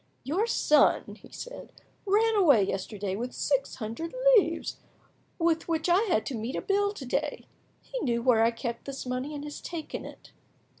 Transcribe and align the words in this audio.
"Your 0.23 0.47
son," 0.47 1.13
he 1.21 1.31
said, 1.31 1.71
"ran 2.07 2.33
away 2.33 2.63
yesterday 2.63 3.15
with 3.15 3.33
six 3.35 3.75
hundred 3.75 4.15
livres, 4.35 4.77
with 5.37 5.67
which 5.67 5.87
I 5.89 5.99
had 6.09 6.25
to 6.25 6.35
meet 6.35 6.55
a 6.55 6.61
bill 6.63 6.91
to 6.91 7.05
day. 7.05 7.45
He 7.83 7.99
knew 7.99 8.23
where 8.23 8.41
I 8.43 8.49
kept 8.49 8.85
this 8.85 9.05
money, 9.05 9.35
and 9.35 9.43
has 9.43 9.61
taken 9.61 10.03
it." 10.03 10.31